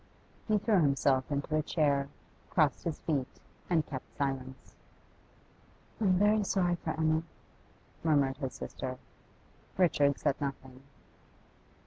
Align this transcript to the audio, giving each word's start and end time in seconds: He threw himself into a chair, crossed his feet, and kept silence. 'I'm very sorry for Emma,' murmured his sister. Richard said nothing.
He 0.47 0.57
threw 0.57 0.81
himself 0.81 1.31
into 1.31 1.55
a 1.55 1.61
chair, 1.61 2.09
crossed 2.49 2.85
his 2.85 2.97
feet, 3.01 3.27
and 3.69 3.85
kept 3.85 4.17
silence. 4.17 4.73
'I'm 5.99 6.13
very 6.17 6.43
sorry 6.43 6.77
for 6.77 6.99
Emma,' 6.99 7.21
murmured 8.03 8.37
his 8.37 8.55
sister. 8.55 8.97
Richard 9.77 10.17
said 10.17 10.41
nothing. 10.41 10.81